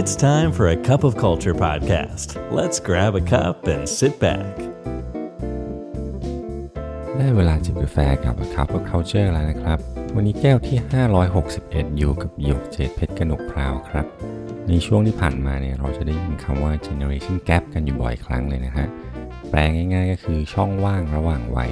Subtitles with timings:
[0.00, 2.28] It's time for a cup of culture podcast.
[2.58, 4.54] Let's grab a cup and sit back.
[7.16, 9.78] ได้เวลาจิบกาแฟกับ A Cup of Culture แล้วนะครับ
[10.14, 10.78] วันนี้แก้วที่
[11.38, 14.06] 561 อยู่กับหยกเจดเพชรกนกพราวครับ
[14.68, 18.86] ในช่วงที่ผ่านมาเนี่ยเราจะได้ยินคำว่า generation gap กันอยู่บ่อยครั้งเลยนะฮะ
[19.50, 21.70] แปลง่ายๆก็คือช่องว่างระหว่างวัย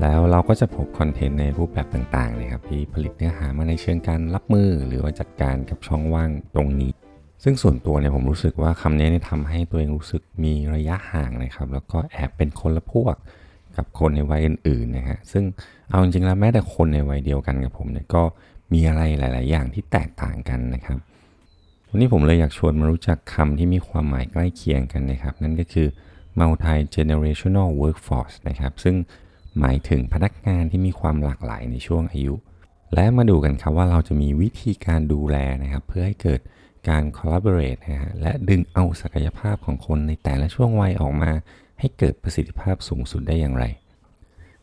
[0.00, 6.92] แล้วเราก็จะพบคอนเทนต์ในรูปแบบต่างๆนะครับที่ผลิตเนื้อหามาในเชิงการรับมือ หรือว่าจัดการกับช่องว่างตรงนี้
[7.42, 13.16] ซึ่งส่วนตัวเนี่ยผมรู้สึกว่าคำนี้เนี่ยทำให้ตัวเองรู้สึกมีระยะห่างนะครับ แล้วก็แอบเป็นคนละพวก
[13.76, 15.44] กับคนในวัยอื่นๆนะฮะซึ่ง
[15.90, 18.22] เอาจริงๆแล้วแม้แต่คนในวัยเดียวกันกับผมเนี่ยก็
[18.72, 20.98] มีอะไรหลาย ๆ อย่างที่แตกต่างกันนะครับ
[21.88, 25.88] วันนี้ผมเลยอยากชวนมารู้จักคำที่มีความหมายใกล้เคียงกันนะครับ นั่นก็คือ
[26.40, 28.96] multi generational workforce นะครับ ซึ่ง
[29.60, 32.34] หมายถึงพนักงานที่มีความหลากหลายในช่วงอายุ
[32.94, 36.40] และมาดูกันครับว่าเราจะมีวิธีการดูแลนะครับ เพื่อให้เกิด
[36.88, 41.30] การ collaborate นะฮะและดึงเอาศักยภาพของคนในแต่ละช่วงวัยออกมา
[41.78, 43.64] ให้เกิดประสิทธิภาพสูงสุดได้อย่างไร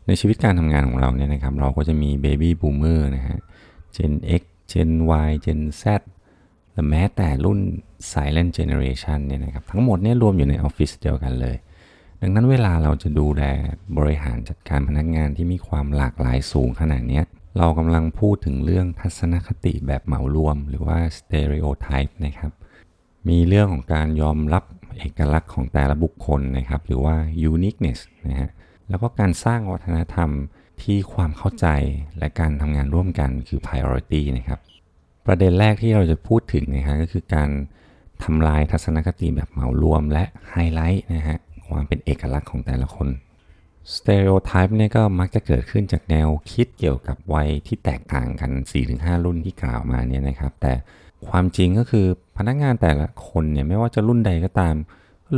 [0.08, 3.40] ในชีวิตการทำงานของเราเนี่ยนะครับ เราก็จะมี baby boomer นะฮะ
[3.96, 4.92] Gen X Gen
[5.28, 5.84] Y Gen Z
[6.74, 7.60] และแม้แต่รุ่น
[8.12, 11.56] silent generation เนี่ยนะครับ ทั้งหมดเนี่ยรวมอยู่ในออฟฟิศเดียวกันเลย
[12.22, 13.44] ดังนั้นเวลาเราจะดูแล
[13.98, 17.22] บริหารจัดการพนักงานที่มีความหลากหลายสูงขนาดนี้
[17.58, 22.52] เรากำลังพูดถึงเรื่องทัศนคติแบบเหมารวม หรือว่า stereotype นะครับ
[23.30, 24.64] มีเรื่องของการยอมรับ
[24.98, 27.16] เอกลักษณ์ของแต่ละบุคคลนะครับ หรือว่า
[27.52, 28.50] uniqueness นะฮะ
[28.90, 30.30] แล้วก็การสร้างวัฒนธรรม
[30.82, 31.68] ที่ความเข้าใจ
[32.18, 34.60] และการทำงานร่วมกันคือ priority นะครับ
[35.26, 37.50] ประเด็นแรกที่เราจะพูดถึงนะฮะก็คือการ
[38.24, 41.38] ทำลายทัศนคติแบบเหมารวมและไฮไลท์นะฮะ
[41.70, 43.08] ความเป็นเอกลักษณ์ของแต่ละคน
[43.96, 48.52] stereotype เนี่ยก็มักจะเกิดขึ้นจากแนวคิดเกี่ยวกับวัยที่แตกต่างกัน
[48.88, 50.74] 4-5 รุ่นที่กล่าวมาเนี่ยนะครับ แต่
[51.28, 52.06] ความจริงก็คือ
[52.38, 54.76] พนักงานแต่ละคนเนี่ยไม่ว่าจะรุ่นใดก็ตาม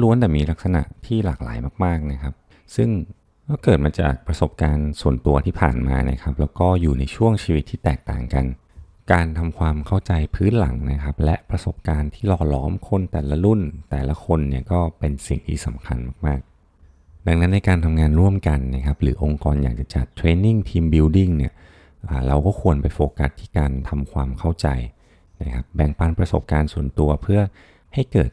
[0.01, 2.33] ล้วนแต่มีลักษณะที่หลากหลายมากๆนะครับ
[2.75, 2.89] ซึ่ง
[3.49, 8.45] ก็เกิดมาจากประสบการณ์ส่วนตัวที่ผ่านมานะครับ แล้วก็อยู่ในช่วงชีวิตที่แตกต่างกัน
[9.11, 15.97] การทำความเข้าใจพื้นหลังนะครับ และประสบการณ์ที่หล่อล้อมคนแต่ละรุ่นแต่ละคนเนี่ยก็เป็นสิ่งที่สำคัญ
[16.27, 16.52] มากๆ
[17.27, 21.53] ดังนั้นในการทำงานร่วมกันนะครับหรือองค์กรอยากจะจัด training team building เนี่ย
[22.27, 24.67] เราก็ควรไปโฟกัสที่การทำความเข้าใจ
[25.41, 27.39] นะครับแบ่งปันประสบการณ์ส่วนตัวเพื่อ
[27.93, 28.31] ให้เกิด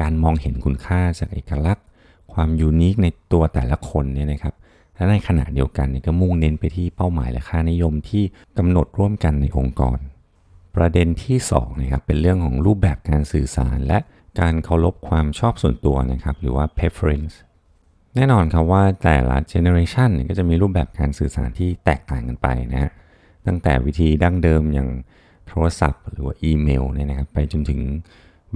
[0.00, 1.84] การมองเห็นคุณค่าจากเอกลักษณ์
[2.32, 4.54] ความ unique ในตัวแต่ละคนเนี่ยนะครับ
[4.94, 8.24] และในขณะเดียวกันก็มุ่งเน้นไปที่เป้าหมายและค่านิยมที่
[8.58, 9.98] กำหนดร่วมกันในองค์กร
[10.76, 13.98] ประเด็นที่2นะครับเป็นเรื่องของรูปแบบการสื่อสาร และ
[14.40, 17.34] การเคารพความชอบส่วนตัวนะครับหรือว่า preference
[18.16, 22.92] แน่นอนครับว่าแต่ละ generation ก็จะมีรูปแบบการสื่อสารที่แตกต่างกันไปนะฮะ
[23.46, 24.88] ตั้งแต่วิธีดั้งเดิมอย่าง
[25.48, 27.80] โทรศัพท์ หรือว่าอีเมลเนี่ยนะครับไปจนถึง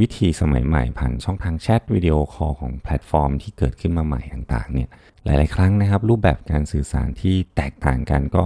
[0.01, 4.89] วิธีสมัยใหม่ผ่านช่องทางแชทวิดีโอคอลของแพลตฟอร์มที่เกิดขึ้นมาใหม่ต่างๆเนี่ย
[5.25, 8.45] หลายๆ ครั้งนะครับ รูปแบบการสื่อสารที่แตกต่างกันก็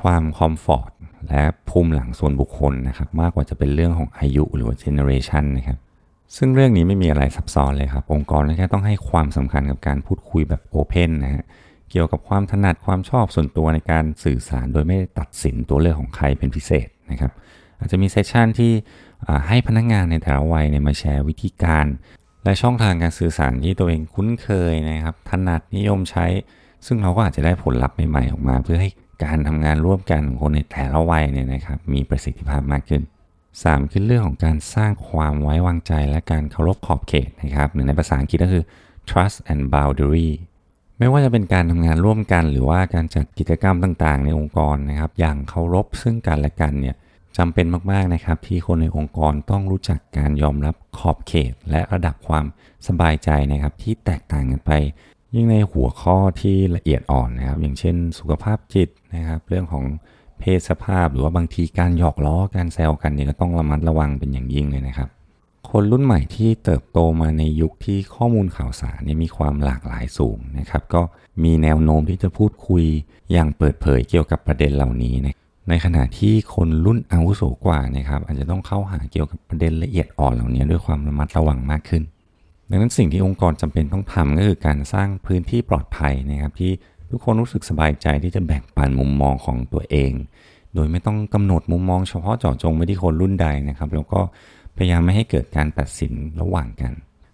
[0.00, 0.90] ความ comfort
[1.28, 5.78] และภูมิหลังส่วนบุคคลนะครับมากกว่าจะเป็นเรื่องของอายุหรือว่า generation นะครับ
[6.36, 11.44] ซึ่งเรื่องนี้ไม่มีอะไรซับซ้อนเลยครับ องค์กรแค่ต้องให้ความสำคัญกับการพูดคุยแบบ open นะฮะ
[11.90, 17.32] เกี่ยวกับความถนัดความชอบส่วนตัวในการสื่อสารโดยไม่ตัดสินตัวเลือกของใครเป็นพิเศษนะครับ
[17.78, 18.72] อาจจะมี session ที่
[19.48, 21.86] ให้พนักงานในแต่ละวัยเนี่ยมาแชร์วิธีการ
[22.44, 26.26] และช่องทางการสื่อสารที่ตัวเองคุ้นเคยนะครับ ถนัดนิยมใช้
[26.86, 28.90] ซึ่งเราก็อาจจะได้ผลลัพธ์ใหม่ๆออกมา เพื่อให้
[29.24, 33.02] การทำงานร่วมกันของคนในแต่ละวัยเนี่ยนะครับ มีประสิทธิภาพมากขึ้น
[33.64, 38.64] 3 คือเรื่องของการสร้างความไว้วางใจและการเคารพขอบเขตนะครับหรือในภาษาอังกฤษก็คือ
[39.08, 40.30] trust and boundary
[40.98, 46.96] ไม่ว่าจะเป็นการทำงานร่วมกัน หรือว่าการจัดกิจกรรมต่างๆ ในองค์กรนะครับ อย่างเคารพซึ่งกันและกันเนี่ย
[47.36, 52.44] จำเป็นมากๆนะครับ ที่คนในองค์กรต้องรู้จักการยอมรับขอบเขต และระดับความ
[52.86, 54.72] สบายใจนะครับ ที่แตกต่างกันไป
[55.34, 59.84] ยิ่งในหัวข้อที่ละเอียดอ่อนนะครับ อย่างเช่น สุขภาพจิตนะครับ เรื่องของ
[60.40, 65.08] เพศสภาพหรือว่าบางทีการหยอกล้อการแซวกันเนี่ยก็ต้องระมัดระวังเป็นอย่างยิ่งเลยนะครับ
[65.70, 71.02] คนรุ่นใหม่ที่เติบโตมาในยุคที่ข้อมูลข่าวสารเนี่ยมีความหลากหลายสูงนะครับ ก็
[71.44, 72.84] มีแนวโน้มที่จะพูดคุย
[73.32, 75.36] อย่างเปิดเผยเกี่ยวกับประเด็นเหล่านี้นะ
[75.68, 82.02] ในขณะที่คนรุ่นอาวุโสกว่านะครับอาจจะต้องเข้าหาเกี่ยวกับประเด็นละเอียดอ่อนเหล่านี้ด้วยความระมัดระวังมากขึ้น
[82.70, 86.72] ดังนั้นสิ่งที่องค์กรจำเป็นต้องทำก็คือการสร้างพื้นที่ปลอดภัยนะครับที่
[87.10, 90.12] ทุกคนรู้สึกสบายใจที่จะแบ่งปันมุมมองของตัวเอง
[90.74, 94.20] โดยไม่ต้องกำหนดมุมมองเฉพาะเจาะจงไปที่คนรุ่นใดนะครับ แล้วก็
[94.76, 96.92] พยายามไม่ให้เกิดการตัดสินระหว่างกัน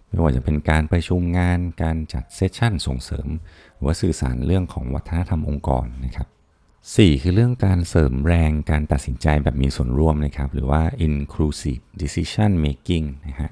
[0.09, 3.27] ไม่ว่าจะเป็นการประชุมงาน การจัดเซสชั่นส่งเสริม
[3.75, 6.27] หรือว่าสื่อสารเรื่องของวัฒนธรรมองค์กรนะครับ
[6.73, 13.51] 4 คือเรื่องการเสริมแรงการตัดสินใจแบบมีส่วนร่วมนะครับ หรือว่า inclusive decision making นะฮะ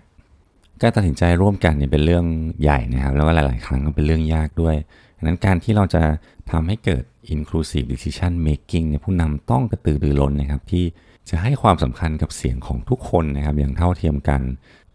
[0.82, 2.26] การตัดสินใจร่วมกันเนี่ยเป็นเรื่อง
[2.62, 4.76] ใหญ่นะครับ แล้วก็หลาย ๆ ครั้งก็เป็นเรื่องยากด้วย
[5.22, 6.04] ดังนั้นการที่เราจะ
[6.52, 7.04] ทำให้เกิด
[7.36, 10.86] inclusive decision making เนี่ยผู้นำต้องกระตือรือร้นนะครับที่
[11.30, 14.42] จะให้ความสำคัญกับเสียงของทุกคนนะครับอย่างเท่าเทียมกัน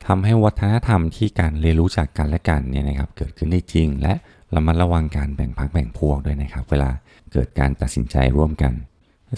[0.07, 4.15] ทำให้วัฒนธรรมที่การเรียนรู้จากกันและกันเนี่ยนะครับเกิดขึ้นได้จริง และ
[4.55, 6.91] ระมัดระวังการแบ่งพักแบ่งพวกด้วยนะครับ เวลา
[7.33, 8.73] เกิดการตัดสินใจร่วมกัน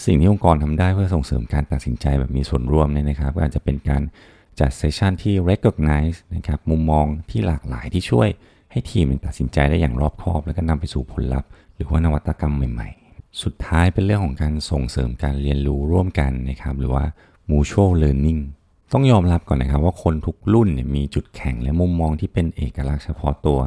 [0.06, 4.02] สิ่งที่องค์กรทำได้เพื่อส่งเสริมการตัดสินใจแบบมีส่วนร่วมเนี่ยนะครับ ก็อาจจะเป็นการ
[4.61, 8.29] จัดเซสชันที่ recognize นะครับมุมมองที่หลากหลายที่ช่วย
[8.78, 17.04] ให้ทีมตัดสินใจได้อย่างรอบคอบ แล้วก็นำไปสู่ผลลัพธ์ หรือว่านวัตกรรมใหม่ๆ สุดท้ายเป็นเรื่องของการส่งเสริมการเรียนรู้ร่วมกันนะครับหรือว่า
[17.50, 18.40] mutual learning
[18.92, 23.60] ต้องยอมรับก่อนนะครับว่าคนทุกรุ่นเนี่ยมีจุดแข็งและมุมมองที่เป็นเอกลักษณ์เฉพาะตัว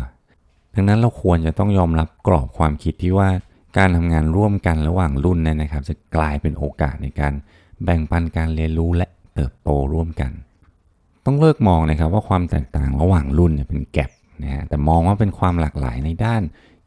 [0.74, 3.30] ดังนั้นเราควรจะต้องยอมรับกรอบความคิดที่ว่า
[3.78, 7.34] การทำงานร่วมกันระหว่างรุ่นเนี่ยนะครับ จะกลายเป็นโอกาสในการ
[7.84, 10.32] แบ่งปันการเรียนรู้และเติบโตร่วมกัน
[11.26, 14.12] ต้องเลิกมองนะครับว่าความแตกต่างระหว่างรุ่นเนี่ยเป็นแกลบ
[14.44, 16.42] นะฮะแต่มองว่าเป็นความหลากหลายในด้าน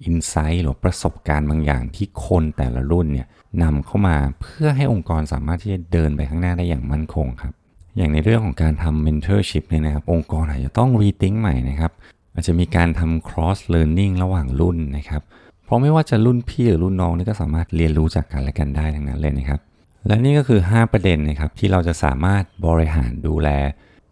[0.05, 3.27] อินไซต์หรือประสบการณ์บางอย่างที่คนแต่ละรุ่นเนี่ย
[3.63, 7.55] นำเข้ามาเพื่อให้องค์กรสามารถที่จะเดินไปข้างหน้าได้อย่างมั่นคงครับ
[7.97, 11.93] อย่างในเรื่องของการทำ mentorship เนี่ยนะครับ องค์กรอาจจะต้อง rethink ใหม่นะครับ
[12.35, 15.23] อาจจะมีการทำ cross learning ระหว่างรุ่นนะครับ
[15.65, 19.61] เพราะไม่ว่าจะรุ่นพี่หรือรุ่นน้องนี่ก็สามารถเรียนรู้จากกันและกันได้ทั้งนั้นเลยนะครับ
[20.07, 23.49] และนี่ก็คือ 5 ประเด็นนะครับที่เราจะสามารถบริหารดูแล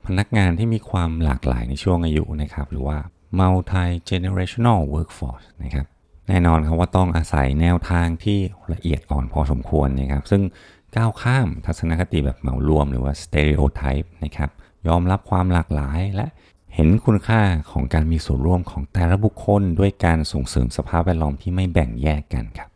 [0.06, 2.98] พนักงานที่มีความหลากหลายในช่วงอายุนะครับ หรือว่า
[3.38, 5.86] multi generational workforce นะครับ
[6.28, 8.38] แน่นอนครับว่าต้องอาศัยแนวทางที่
[8.72, 10.42] ละเอียดอ่อนพอสมควรนะครับซึ่ง
[10.96, 14.50] ก้าวข้ามทัศนคติแบบเหมารวมหรือว่า stereotype นะครับ
[14.88, 16.26] ยอมรับความหลากหลายและ
[16.74, 17.40] เห็นคุณค่า
[17.70, 22.68] ของการมีส่วนร่วมของแต่ละบุคคล ด้วยการส่งเสริมสภาพแวดล้อมที่ไม่แบ่งแยกกันครับ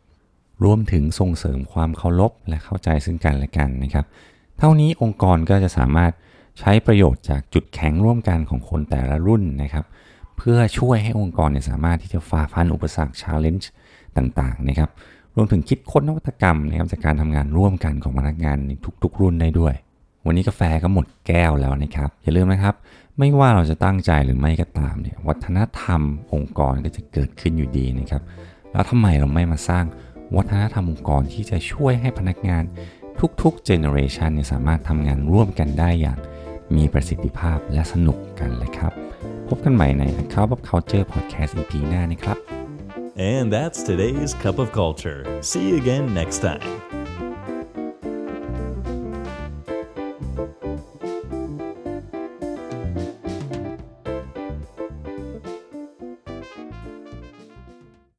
[0.63, 4.05] รวมถึงส่งเสริมความเคารพและเข้าใจซึ่งกันและกันนะครับ
[4.59, 6.11] เท่านี้องค์กรก็จะสามารถ
[6.59, 9.85] ใช้ประโยชน์จากจุดแข็งร่วมกันของคนแต่ละรุ่นนะครับ
[10.37, 13.65] เพื่อช่วยให้องค์กรเนี่ยสามารถที่จะฝ่าฟันอุปสรรค challenge
[14.17, 14.89] ต่างๆนะครับ
[15.35, 18.71] รวมถึงคิดค้นนวัตกรรมนะครับจากการทำงานร่วมกันของพนักงานใน
[19.03, 19.73] ทุก ๆ รุ่นได้ด้วย
[20.25, 22.75] วันนี้กาแฟก็หมดแก้วแล้วนะครับอย่าลืมนะครับ
[23.17, 26.01] ไม่ว่าเราจะตั้งใจหรือไม่ก็ตามเนี่ยวัฒนธรรม
[26.33, 28.21] องค์กรก็จะเกิดขึ้นอยู่ดีนะครับ
[28.71, 29.85] แล้วทำไมเราไม่มาสร้าง
[30.35, 32.63] วัฒนธรรมองค์กรที่จะช่วยให้พนักงาน
[33.41, 36.19] ทุกๆเจเนอเรชันเนี่ยสามารถทำงานร่วมกันได้อย่าง
[36.75, 39.06] มีประสิทธิภาพและสนุกกันเลยครับ
[39.47, 40.03] พบกันใหม่ใน
[40.33, 42.37] c u p of Culture Podcast EP หน้านะครับ
[43.33, 45.19] And that's today's Cup of Culture.
[45.49, 46.96] See you again next time.